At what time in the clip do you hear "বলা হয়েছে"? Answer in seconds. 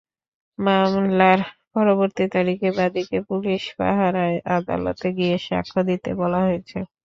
6.21-6.77